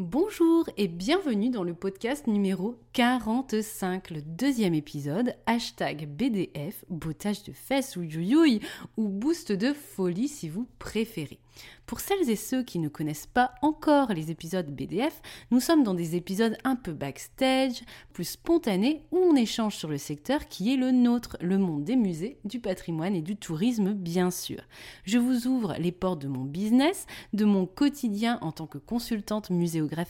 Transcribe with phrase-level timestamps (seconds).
[0.00, 7.52] Bonjour et bienvenue dans le podcast numéro 45, le deuxième épisode, hashtag BDF, bottage de
[7.52, 8.60] fesses ou youyouille,
[8.96, 11.40] ou boost de folie si vous préférez.
[11.86, 15.94] Pour celles et ceux qui ne connaissent pas encore les épisodes BDF, nous sommes dans
[15.94, 20.76] des épisodes un peu backstage, plus spontanés, où on échange sur le secteur qui est
[20.76, 24.60] le nôtre, le monde des musées, du patrimoine et du tourisme bien sûr.
[25.04, 29.50] Je vous ouvre les portes de mon business, de mon quotidien en tant que consultante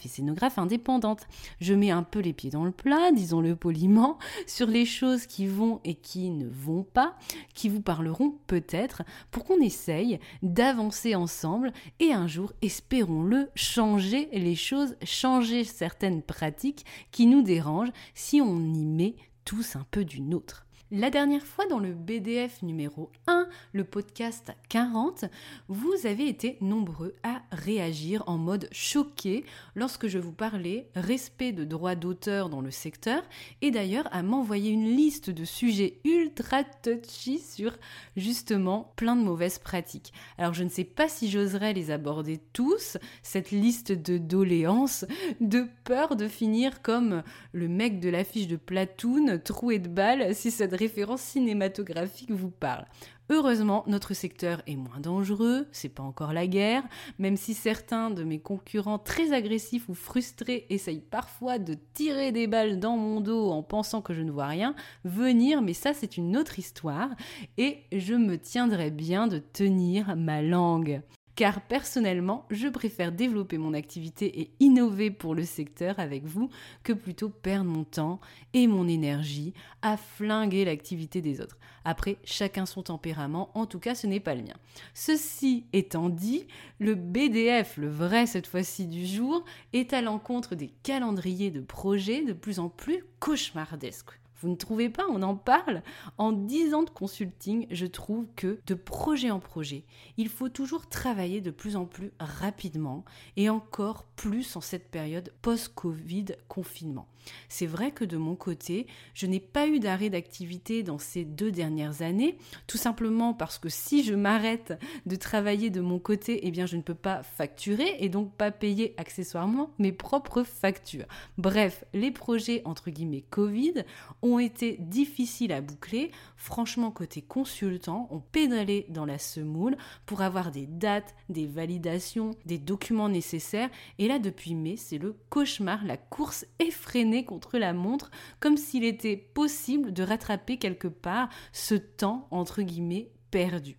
[0.04, 1.26] et scénographe indépendante.
[1.60, 5.46] Je mets un peu les pieds dans le plat, disons-le poliment, sur les choses qui
[5.46, 7.16] vont et qui ne vont pas,
[7.54, 14.56] qui vous parleront peut-être, pour qu'on essaye d'avancer ensemble et un jour, espérons-le, changer les
[14.56, 20.20] choses, changer certaines pratiques qui nous dérangent si on y met tous un peu du
[20.20, 20.67] nôtre.
[20.90, 25.26] La dernière fois dans le BDF numéro 1, le podcast 40,
[25.68, 31.64] vous avez été nombreux à réagir en mode choqué lorsque je vous parlais respect de
[31.64, 33.22] droits d'auteur dans le secteur
[33.60, 37.76] et d'ailleurs à m'envoyer une liste de sujets ultra touchy sur
[38.16, 40.14] justement plein de mauvaises pratiques.
[40.38, 45.04] Alors je ne sais pas si j'oserais les aborder tous, cette liste de doléances,
[45.42, 50.50] de peur de finir comme le mec de l'affiche de Platoon, troué de balles si
[50.50, 52.86] cette référence cinématographique vous parle.
[53.30, 56.82] Heureusement, notre secteur est moins dangereux, c'est pas encore la guerre,
[57.18, 62.46] même si certains de mes concurrents très agressifs ou frustrés essayent parfois de tirer des
[62.46, 64.74] balles dans mon dos en pensant que je ne vois rien,
[65.04, 67.10] venir, mais ça c'est une autre histoire,
[67.58, 71.02] et je me tiendrai bien de tenir ma langue
[71.38, 76.50] car personnellement, je préfère développer mon activité et innover pour le secteur avec vous
[76.82, 78.18] que plutôt perdre mon temps
[78.54, 81.56] et mon énergie à flinguer l'activité des autres.
[81.84, 84.56] Après, chacun son tempérament, en tout cas ce n'est pas le mien.
[84.94, 86.48] Ceci étant dit,
[86.80, 92.24] le BDF, le vrai cette fois-ci du jour, est à l'encontre des calendriers de projets
[92.24, 94.18] de plus en plus cauchemardesques.
[94.40, 95.82] Vous ne trouvez pas On en parle
[96.16, 99.84] En 10 ans de consulting, je trouve que de projet en projet,
[100.16, 103.04] il faut toujours travailler de plus en plus rapidement
[103.36, 107.08] et encore plus en cette période post-Covid confinement.
[107.48, 111.50] C'est vrai que de mon côté, je n'ai pas eu d'arrêt d'activité dans ces deux
[111.50, 116.50] dernières années, tout simplement parce que si je m'arrête de travailler de mon côté, eh
[116.50, 121.06] bien je ne peux pas facturer et donc pas payer accessoirement mes propres factures.
[121.36, 123.84] Bref, les projets entre guillemets Covid
[124.22, 126.10] ont été difficiles à boucler.
[126.36, 132.58] Franchement, côté consultant, on pédalait dans la semoule pour avoir des dates, des validations, des
[132.58, 133.70] documents nécessaires.
[133.98, 138.10] Et là, depuis mai, c'est le cauchemar, la course effrénée contre la montre,
[138.40, 143.76] comme s'il était possible de rattraper quelque part ce temps, entre guillemets, perdu.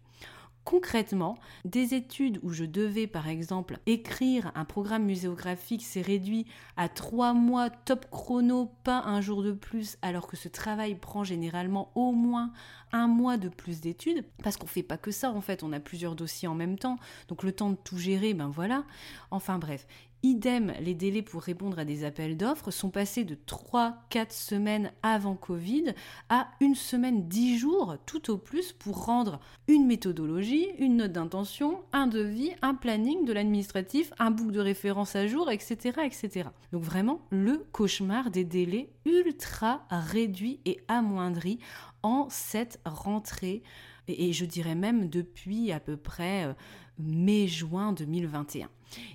[0.65, 6.45] Concrètement, des études où je devais par exemple écrire un programme muséographique s'est réduit
[6.77, 11.23] à trois mois top chrono, pas un jour de plus, alors que ce travail prend
[11.23, 12.51] généralement au moins
[12.91, 15.79] un mois de plus d'études, parce qu'on fait pas que ça en fait, on a
[15.79, 16.99] plusieurs dossiers en même temps,
[17.29, 18.83] donc le temps de tout gérer, ben voilà.
[19.31, 19.87] Enfin bref,
[20.21, 25.35] Idem, les délais pour répondre à des appels d'offres sont passés de 3-4 semaines avant
[25.35, 25.93] Covid
[26.27, 29.39] à une semaine 10 jours tout au plus pour rendre
[29.69, 35.15] une méthodologie, une note d'intention, un devis, un planning de l'administratif, un book de référence
[35.15, 36.49] à jour, etc., etc.
[36.73, 41.59] Donc vraiment le cauchemar des délais ultra réduits et amoindris
[42.03, 43.63] en cette rentrée
[44.09, 46.53] et, je dirais même depuis à peu près euh,
[46.97, 48.69] mai-juin 2021.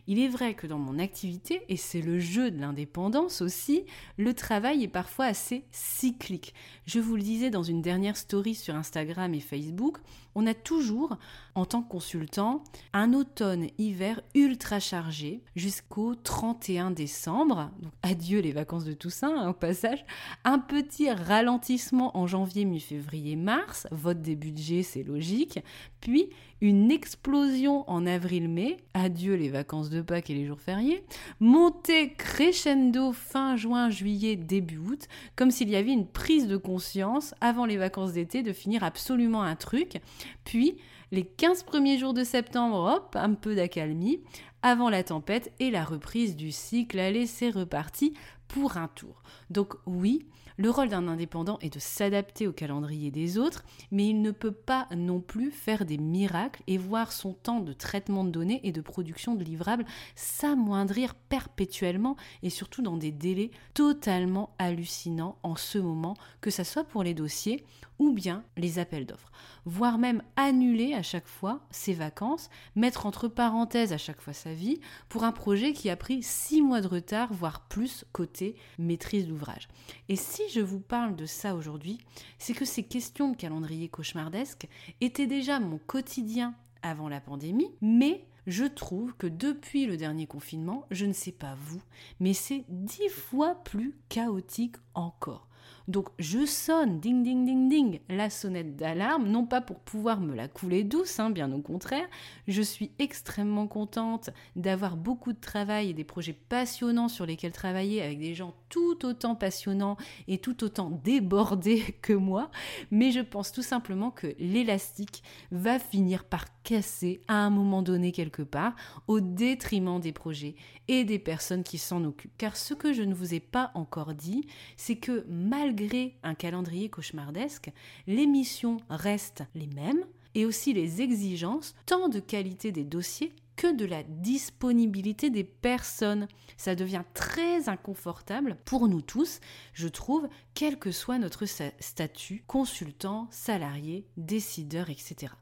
[0.07, 3.85] Il est vrai que dans mon activité, et c'est le jeu de l'indépendance aussi,
[4.17, 6.55] le travail est parfois assez cyclique.
[6.87, 9.99] Je vous le disais dans une dernière story sur Instagram et Facebook,
[10.35, 11.17] on a toujours,
[11.55, 17.71] en tant que consultant, un automne-hiver ultra chargé jusqu'au 31 décembre.
[18.03, 20.05] Adieu les vacances de Toussaint hein, au passage.
[20.45, 25.61] Un petit ralentissement en janvier, mi-février, mars, vote des budgets, c'est logique.
[26.01, 26.31] Puis
[26.65, 31.05] une explosion en avril-mai, adieu les vacances de Pâques et les jours fériés,
[31.39, 35.07] montée crescendo fin juin, juillet, début août,
[35.37, 39.43] comme s'il y avait une prise de conscience avant les vacances d'été de finir absolument
[39.43, 40.01] un truc,
[40.45, 40.79] puis
[41.13, 44.21] les 15 premiers jours de septembre, hop, un peu d'accalmie,
[44.63, 48.15] avant la tempête et la reprise du cycle, allez, c'est reparti
[48.49, 49.23] pour un tour.
[49.51, 50.25] Donc oui,
[50.57, 54.53] le rôle d'un indépendant est de s'adapter au calendrier des autres, mais il ne peut
[54.53, 58.71] pas non plus faire des miracles et voir son temps de traitement de données et
[58.71, 59.85] de production de livrables
[60.15, 66.85] s'amoindrir perpétuellement et surtout dans des délais totalement hallucinants en ce moment, que ce soit
[66.85, 67.65] pour les dossiers
[67.99, 69.31] ou bien les appels d'offres,
[69.65, 74.53] voire même annuler à chaque fois ses vacances, mettre entre parenthèses à chaque fois sa
[74.53, 79.27] vie pour un projet qui a pris six mois de retard, voire plus côté maîtrise
[79.27, 79.69] d'ouvrage.
[80.09, 81.99] Et si je vous parle de ça aujourd'hui,
[82.39, 84.69] c'est que ces questions de calendrier cauchemardesque
[85.01, 90.85] étaient déjà mon quotidien avant la pandémie, mais je trouve que depuis le dernier confinement,
[90.91, 91.81] je ne sais pas vous,
[92.21, 95.49] mais c'est dix fois plus chaotique encore.
[95.87, 100.35] Donc je sonne, ding ding ding ding, la sonnette d'alarme, non pas pour pouvoir me
[100.35, 102.07] la couler douce, hein, bien au contraire.
[102.49, 108.03] Je suis extrêmement contente d'avoir beaucoup de travail et des projets passionnants sur lesquels travailler
[108.03, 112.51] avec des gens tout autant passionnants et tout autant débordés que moi.
[112.91, 118.11] Mais je pense tout simplement que l'élastique va finir par casser à un moment donné
[118.11, 118.75] quelque part
[119.07, 120.55] au détriment des projets
[120.89, 122.37] et des personnes qui s'en occupent.
[122.39, 124.47] Car ce que je ne vous ai pas encore dit,
[124.77, 125.74] c'est que malgré
[126.23, 127.71] un calendrier cauchemardesque,
[128.07, 130.05] les missions restent les mêmes
[130.35, 136.27] et aussi les exigences, tant de qualité des dossiers que de la disponibilité des personnes.
[136.57, 139.41] Ça devient très inconfortable pour nous tous,
[139.73, 145.33] je trouve, quel que soit notre statut, consultant, salarié, décideur, etc.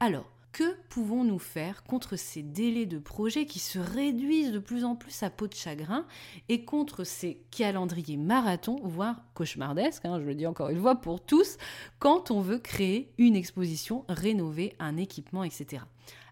[0.00, 4.96] Alors, que pouvons-nous faire contre ces délais de projet qui se réduisent de plus en
[4.96, 6.06] plus à peau de chagrin
[6.48, 11.20] et contre ces calendriers marathons, voire cauchemardesques, hein, je le dis encore une fois pour
[11.20, 11.56] tous,
[11.98, 15.84] quand on veut créer une exposition, rénover un équipement, etc.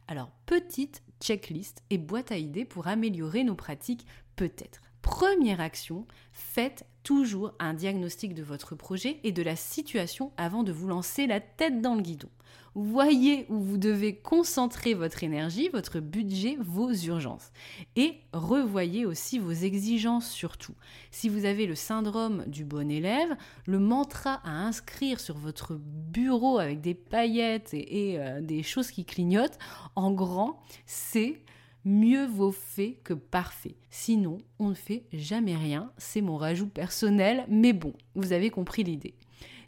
[0.09, 4.86] Alors, petite checklist et boîte à idées pour améliorer nos pratiques peut-être.
[5.07, 10.73] Première action, faites toujours un diagnostic de votre projet et de la situation avant de
[10.73, 12.29] vous lancer la tête dans le guidon.
[12.75, 17.53] Voyez où vous devez concentrer votre énergie, votre budget, vos urgences.
[17.95, 20.75] Et revoyez aussi vos exigences surtout.
[21.13, 26.59] Si vous avez le syndrome du bon élève, le mantra à inscrire sur votre bureau
[26.59, 29.59] avec des paillettes et, euh, des choses qui clignotent,
[29.95, 31.41] en grand, c'est
[31.87, 33.77] mieux vaut fait que parfait.
[33.91, 35.91] Sinon, on ne fait jamais rien.
[35.97, 39.15] C'est mon rajout personnel, mais bon, vous avez compris l'idée.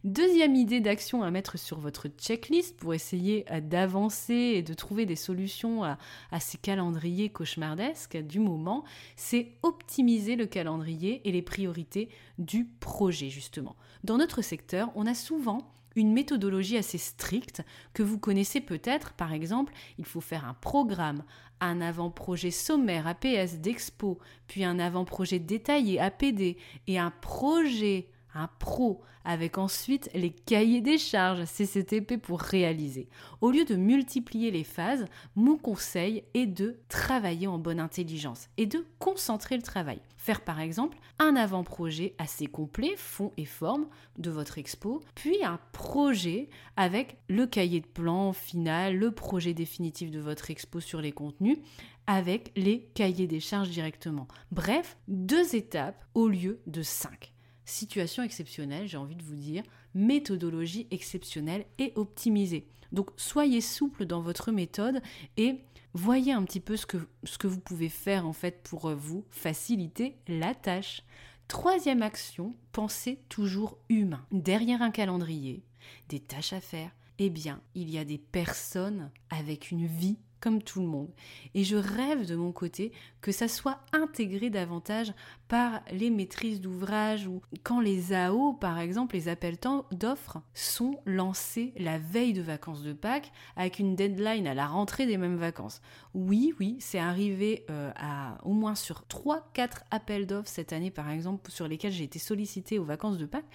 [0.05, 5.07] Deuxième idée d'action à mettre sur votre checklist pour essayer euh, d'avancer et de trouver
[5.07, 5.99] des solutions à,
[6.39, 8.85] ces calendriers cauchemardesques du moment,
[9.17, 13.75] c'est optimiser le calendrier et les priorités du projet justement.
[14.05, 15.69] Dans notre secteur, on a souvent
[16.05, 17.63] méthodologie assez stricte
[17.93, 19.13] que vous connaissez peut-être.
[19.13, 21.25] Par exemple, il faut faire un programme,
[21.61, 28.09] un avant-projet sommaire APS d'expo, puis un avant-projet détaillé APD et un projet
[28.47, 33.09] pro, avec ensuite les cahiers des charges CCTP pour réaliser.
[33.41, 35.05] Au lieu de multiplier les phases,
[35.37, 40.01] mon conseil est de travailler en bonne intelligence et de concentrer le travail.
[40.17, 43.87] Faire par exemple un avant-projet assez complet, fond et forme
[44.19, 50.11] de votre expo, puis un projet avec le cahier de plan final, le projet définitif
[50.11, 51.59] de votre expo sur les contenus,
[52.07, 54.27] avec les cahiers des charges directement.
[54.51, 57.33] Bref, deux étapes au lieu de cinq
[57.69, 59.63] situation exceptionnelle, j'ai envie de vous dire,
[59.95, 62.67] méthodologie exceptionnelle et optimisée.
[62.93, 65.03] Donc soyez souple dans votre méthode
[65.37, 65.61] et
[65.93, 69.25] voyez un petit peu ce que, ce que vous pouvez faire en fait pour vous
[69.31, 71.03] faciliter la tâche.
[71.49, 74.27] Troisième action, pensez toujours humain.
[74.33, 75.65] Derrière un calendrier,
[76.09, 80.63] des tâches à faire, eh bien, il y a des personnes avec une vie comme
[80.63, 81.11] tout le monde.
[81.55, 85.13] Et je rêve de mon côté que ça soit intégré davantage
[85.49, 89.59] par les maîtrises d'ouvrage ou quand les AO, par exemple, les appels
[89.93, 95.07] d'offres, sont lancés la veille de vacances de Pâques avec une deadline à la rentrée
[95.07, 95.81] des mêmes vacances.
[96.15, 101.11] Oui, oui, c'est arrivé euh, à au moins sur 3-4 appels d'offres cette année, par
[101.11, 103.49] exemple, sur lesquels j'ai été sollicitée aux vacances de Pâques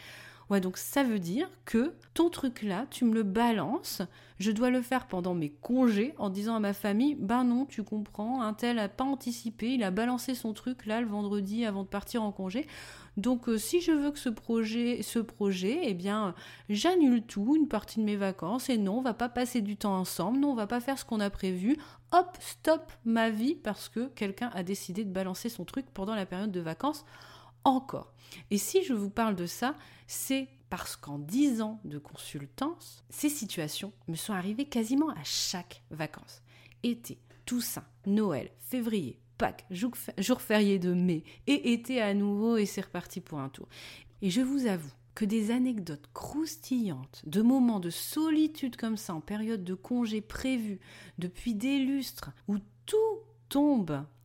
[0.49, 4.01] Ouais, donc ça veut dire que ton truc là, tu me le balances,
[4.39, 7.83] je dois le faire pendant mes congés en disant à ma famille, ben non, tu
[7.83, 11.83] comprends, un tel a pas anticipé, il a balancé son truc là le vendredi avant
[11.83, 12.67] de partir en congé.
[13.15, 16.35] Donc euh, si je veux que ce projet, ce projet, eh bien,
[16.67, 19.97] j'annule tout, une partie de mes vacances, et non, on va pas passer du temps
[19.97, 21.77] ensemble, non, on va pas faire ce qu'on a prévu.
[22.11, 26.25] Hop, stop ma vie parce que quelqu'un a décidé de balancer son truc pendant la
[26.25, 27.05] période de vacances
[27.63, 28.12] encore.
[28.51, 29.75] Et si je vous parle de ça,
[30.07, 35.83] c'est parce qu'en dix ans de consultance, ces situations me sont arrivées quasiment à chaque
[35.91, 36.41] vacances.
[36.81, 42.81] Été, Toussaint, Noël, février, Pâques, jour férié de mai, et été à nouveau, et c'est
[42.81, 43.67] reparti pour un tour.
[44.21, 49.21] Et je vous avoue que des anecdotes croustillantes, de moments de solitude comme ça, en
[49.21, 50.79] période de congé prévu,
[51.19, 53.19] depuis des lustres, où tout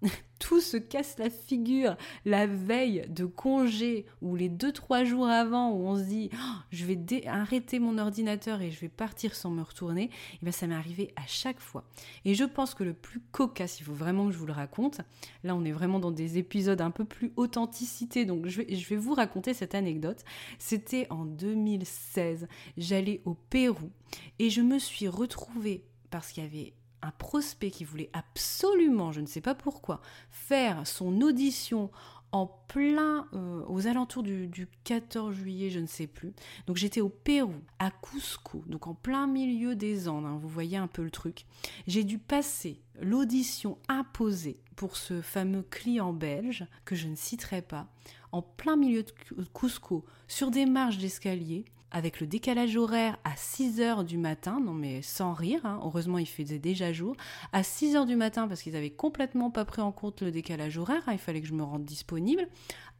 [0.38, 5.72] tout se casse la figure la veille de congé ou les deux trois jours avant
[5.72, 9.50] où on se dit oh, je vais arrêter mon ordinateur et je vais partir sans
[9.50, 11.84] me retourner, et eh bien ça m'est arrivé à chaque fois.
[12.24, 15.00] Et je pense que le plus cocasse, il faut vraiment que je vous le raconte.
[15.44, 18.88] Là, on est vraiment dans des épisodes un peu plus authenticité, donc je vais, je
[18.88, 20.24] vais vous raconter cette anecdote.
[20.58, 22.48] C'était en 2016.
[22.76, 23.90] J'allais au Pérou
[24.38, 29.20] et je me suis retrouvée parce qu'il y avait un prospect qui voulait absolument, je
[29.20, 30.00] ne sais pas pourquoi,
[30.30, 31.90] faire son audition
[32.32, 36.32] en plein euh, aux alentours du, 14 juillet, je ne sais plus.
[36.66, 40.76] Donc j'étais au Pérou, à Cusco, donc en plein milieu des Andes, hein, vous voyez
[40.76, 41.46] un peu le truc.
[41.86, 47.88] J'ai dû passer l'audition imposée pour ce fameux client belge, que je ne citerai pas,
[48.32, 49.12] en plein milieu de
[49.54, 54.74] Cusco, sur des marches d'escalier, avec le décalage horaire à 6 heures du matin, non
[54.74, 57.16] mais sans rire, hein, heureusement il faisait déjà jour,
[57.52, 60.78] à 6 heures du matin parce qu'ils avaient complètement pas pris en compte le décalage
[60.78, 62.48] horaire, hein, il fallait que je me rende disponible,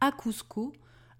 [0.01, 0.73] à Cusco,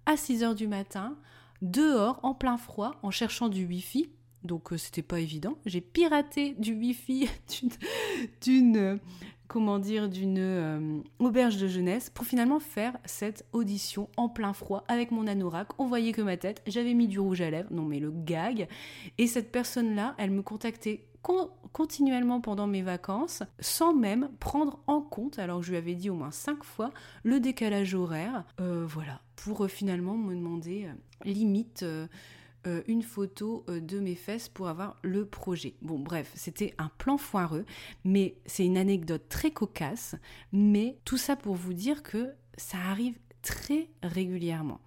[0.06, 1.16] à 6 heures du matin,
[1.62, 4.10] dehors, en plein froid, en cherchant du wifi,
[4.42, 5.58] donc euh, c'était pas évident.
[5.66, 7.28] J'ai piraté du wifi
[8.42, 8.98] d'une
[9.50, 14.84] comment dire, d'une euh, auberge de jeunesse pour finalement faire cette audition en plein froid
[14.86, 15.68] avec mon anorak.
[15.78, 18.68] On voyait que ma tête, j'avais mis du rouge à lèvres, non mais le gag.
[19.18, 21.04] Et cette personne-là, elle me contactait
[21.72, 26.10] continuellement pendant mes vacances sans même prendre en compte, alors que je lui avais dit
[26.10, 26.92] au moins cinq fois,
[27.24, 28.44] le décalage horaire.
[28.60, 30.88] Euh, voilà, pour euh, finalement me demander
[31.24, 31.84] limite
[32.66, 35.74] euh, une photo euh, de mes fesses pour avoir le projet.
[35.82, 37.64] Bon, bref, c'était un plan foireux,
[38.04, 40.14] mais c'est une anecdote très cocasse.
[40.52, 44.80] Mais tout ça pour vous dire que ça arrive très régulièrement.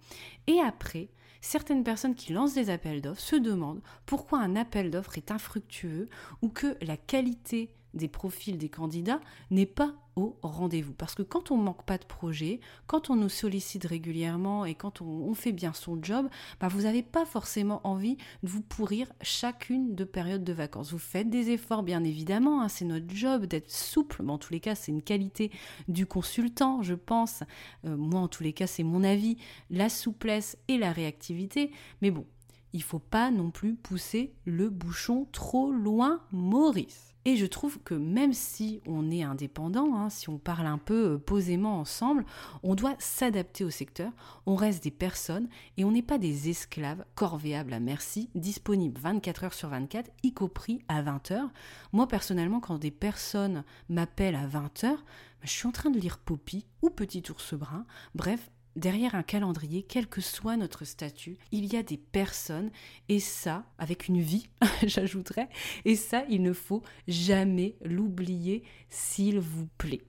[0.46, 1.08] Et après,
[1.40, 6.08] certaines personnes qui lancent des appels d'offres se demandent pourquoi un appel d'offres est infructueux
[6.42, 9.20] ou que la qualité des profils des candidats
[9.50, 10.92] n'est pas au rendez-vous.
[10.92, 15.00] Parce que quand on manque pas de projet, quand on nous sollicite régulièrement et quand
[15.00, 16.28] on, fait bien son job,
[16.60, 20.92] bah vous n'avez pas forcément envie de vous pourrir chacune de périodes de vacances.
[20.92, 24.52] Vous faites des efforts, bien évidemment, hein, c'est notre job d'être souple, mais en tous
[24.52, 25.50] les cas, c'est une qualité
[25.88, 27.42] du consultant, je pense.
[27.84, 29.36] Euh, moi, en tous les cas, c'est mon avis,
[29.70, 31.72] la souplesse et la réactivité.
[32.00, 32.24] Mais bon,
[32.72, 37.13] il faut pas non plus pousser le bouchon trop loin, Maurice.
[37.26, 41.14] Et je trouve que même si on est indépendant, hein, si on parle un peu
[41.14, 42.26] euh, posément ensemble,
[42.62, 44.12] on doit s'adapter au secteur,
[44.44, 49.44] on reste des personnes et on n'est pas des esclaves corvéables à merci, disponibles 24
[49.44, 51.50] heures sur 24, y compris à 20 heures.
[51.92, 55.04] Moi personnellement, quand des personnes m'appellent à 20 heures,
[55.42, 59.82] je suis en train de lire Poppy ou Petit ours brun, bref, Derrière un calendrier,
[59.82, 62.70] quel que soit notre statut, il y a des personnes,
[63.08, 64.48] et ça, avec une vie,
[64.82, 65.48] j'ajouterais,
[65.84, 70.02] et ça, il ne faut jamais l'oublier, s'il vous plaît.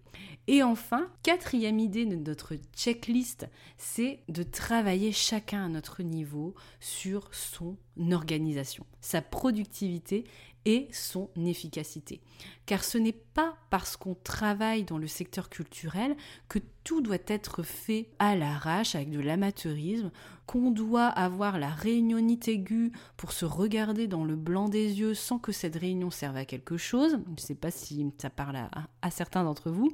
[0.48, 7.34] Et enfin, quatrième idée de notre checklist, c'est de travailler chacun à notre niveau sur
[7.34, 7.78] son
[8.12, 10.26] organisation, sa productivité
[10.66, 12.22] et son efficacité.
[12.66, 16.16] Car ce n'est pas parce qu'on travaille dans le secteur culturel
[16.50, 20.12] que tout doit être fait à l'arrache avec de l'amateurisme,
[20.46, 25.40] qu'on doit avoir la réunionite aiguë pour se regarder dans le blanc des yeux sans
[25.40, 27.20] que cette réunion serve à quelque chose.
[27.26, 28.70] Je ne sais pas si ça parle à,
[29.02, 29.92] à certains d'entre vous.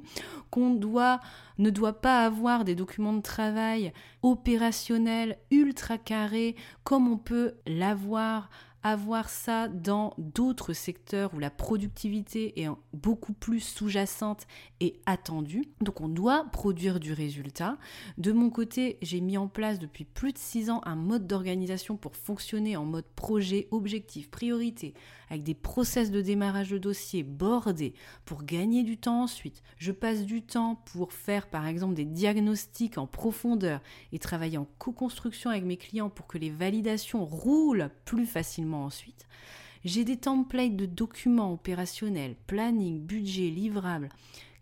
[0.50, 1.20] Qu'on doit,
[1.58, 8.50] ne doit pas avoir des documents de travail opérationnels ultra carrés comme on peut l'avoir
[8.82, 14.46] avoir ça dans d'autres secteurs où la productivité est beaucoup plus sous-jacente
[14.80, 15.68] et attendue.
[15.80, 17.78] Donc on doit produire du résultat.
[18.18, 21.96] De mon côté, j'ai mis en place depuis plus de six ans un mode d'organisation
[21.96, 24.94] pour fonctionner en mode projet, objectif, priorité,
[25.30, 29.62] avec des process de démarrage de dossier bordés pour gagner du temps ensuite.
[29.78, 33.80] Je passe du temps pour faire par exemple des diagnostics en profondeur
[34.12, 39.26] et travailler en co-construction avec mes clients pour que les validations roulent plus facilement ensuite.
[39.84, 44.08] J'ai des templates de documents opérationnels, planning, budget, livrables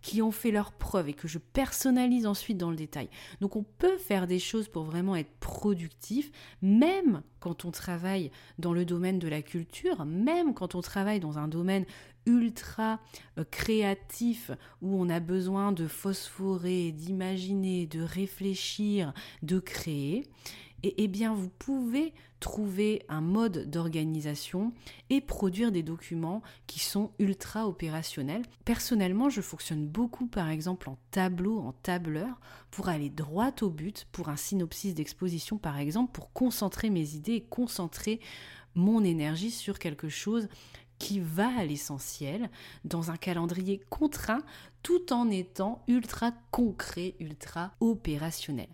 [0.03, 3.09] qui ont fait leur preuve et que je personnalise ensuite dans le détail.
[3.41, 6.31] Donc on peut faire des choses pour vraiment être productif,
[6.63, 11.39] même quand on travaille dans le domaine de la culture, même quand on travaille dans
[11.39, 11.85] un domaine
[12.27, 13.01] ultra
[13.39, 14.51] euh, créatif
[14.83, 19.13] où on a besoin de phosphorer, d'imaginer, de réfléchir,
[19.43, 20.27] de créer
[20.83, 24.73] et eh bien vous pouvez trouver un mode d'organisation
[25.11, 28.45] et produire des documents qui sont ultra opérationnels.
[28.65, 34.07] Personnellement, je fonctionne beaucoup par exemple en tableau, en tableur, pour aller droit au but,
[34.11, 38.21] pour un synopsis d'exposition par exemple, pour concentrer mes idées et concentrer
[38.75, 40.49] mon énergie sur quelque chose
[40.99, 42.51] qui va à l'essentiel
[42.85, 44.43] dans un calendrier contraint
[44.83, 48.69] tout en étant ultra concret, ultra opérationnel.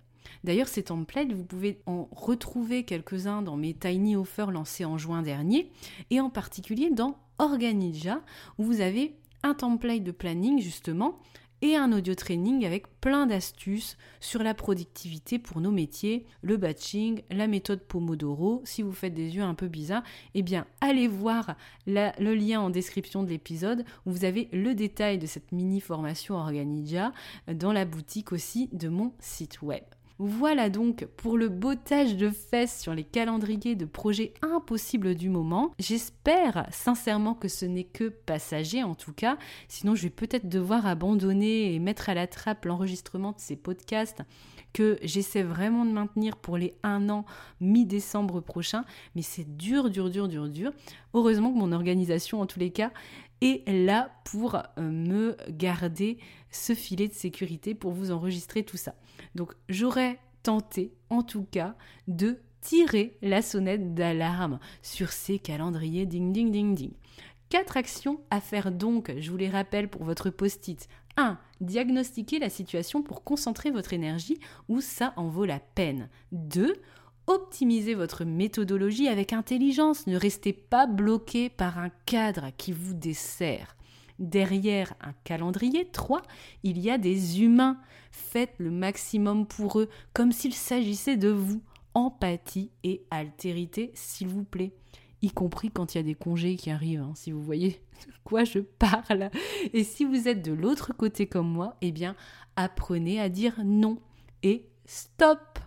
[0.45, 5.23] D'ailleurs, ces templates, vous pouvez en retrouver quelques-uns dans mes tiny offers lancés en juin
[5.23, 5.71] dernier,
[6.11, 8.21] et en particulier dans Organija,
[8.59, 11.19] où vous avez un template de planning justement
[11.63, 17.23] et un audio training avec plein d'astuces sur la productivité pour nos métiers, le batching,
[17.31, 18.61] la méthode Pomodoro.
[18.65, 20.03] Si vous faites des yeux un peu bizarres,
[20.35, 21.57] eh bien allez voir
[21.87, 26.35] le lien en description de l'épisode où vous avez le détail de cette mini formation
[26.35, 27.13] Organija
[27.49, 29.85] dans la boutique aussi de mon site web.
[30.19, 35.73] Voilà donc pour le bottage de fesses sur les calendriers de projets impossibles du moment.
[35.79, 39.37] J'espère sincèrement que ce n'est que passager en tout cas,
[39.69, 44.23] sinon je vais peut-être devoir abandonner et mettre à la trappe l'enregistrement de ces podcasts
[44.73, 47.25] que j'essaie vraiment de maintenir pour les un an
[47.61, 50.73] mi-décembre prochain, mais c'est dur, dur, dur, dur, dur.
[51.15, 52.91] Heureusement que mon organisation en tous les cas
[53.41, 56.19] est là pour euh, me garder
[56.51, 58.95] ce filet de sécurité pour vous enregistrer tout ça.
[59.35, 61.75] Donc j'aurais tenté en tout cas
[62.09, 66.93] de tirer la sonnette d'alarme sur ces calendriers ding ding ding ding.
[67.49, 70.89] Quatre actions à faire donc, je vous les rappelle pour votre post-it.
[71.17, 71.39] 1.
[71.61, 76.09] Diagnostiquer la situation pour concentrer votre énergie où ça en vaut la peine.
[76.33, 76.75] 2.
[77.27, 80.07] Optimisez votre méthodologie avec intelligence.
[80.07, 83.77] Ne restez pas bloqué par un cadre qui vous dessert.
[84.21, 86.23] Derrière un calendrier, 3,
[86.63, 87.79] il y a des humains.
[88.13, 91.61] Faites le maximum pour eux, comme s'il s'agissait de vous.
[91.95, 94.73] Empathie et altérité, s'il vous plaît.
[95.21, 98.13] Y compris quand il y a des congés qui arrivent, hein, si vous voyez de
[98.23, 99.31] quoi je parle.
[99.73, 102.15] Et si vous êtes de l'autre côté comme moi, eh bien,
[102.55, 103.99] apprenez à dire non
[104.43, 105.59] et stop.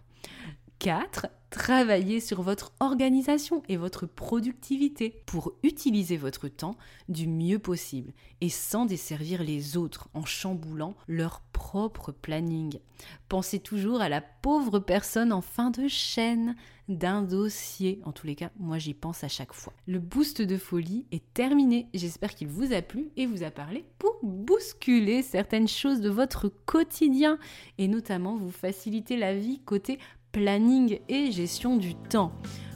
[0.79, 1.27] 4.
[1.49, 6.75] Travaillez sur votre organisation et votre productivité pour utiliser votre temps
[7.07, 12.79] du mieux possible et sans desservir les autres en chamboulant leur propre planning.
[13.29, 16.55] Pensez toujours à la pauvre personne en fin de chaîne
[16.87, 18.01] d'un dossier.
[18.05, 19.73] En tous les cas, moi j'y pense à chaque fois.
[19.87, 21.87] Le boost de folie est terminé.
[21.93, 26.49] J'espère qu'il vous a plu et vous a parlé pour bousculer certaines choses de votre
[26.65, 27.37] quotidien
[27.77, 29.99] et notamment vous faciliter la vie côté
[30.31, 32.31] planning et gestion du temps.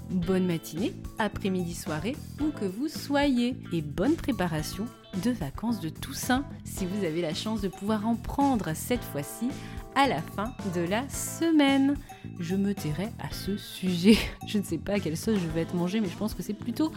[0.09, 4.85] Bonne matinée, après-midi, soirée, où que vous soyez, et bonne préparation
[5.23, 9.47] de vacances de Toussaint si vous avez la chance de pouvoir en prendre cette fois-ci
[9.95, 11.95] à la fin de la semaine.
[12.39, 14.17] Je me tairai à ce sujet.
[14.47, 16.43] Je ne sais pas à quelle sauce je vais être mangée, mais je pense que
[16.43, 16.91] c'est plutôt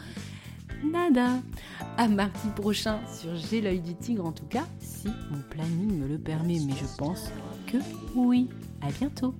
[0.84, 1.30] nada.
[1.96, 6.08] À mardi prochain sur J'ai l'œil du tigre en tout cas, si mon planning me
[6.08, 7.30] le permet, mais je pense
[7.66, 7.78] que
[8.14, 8.48] oui.
[8.82, 9.34] À bientôt.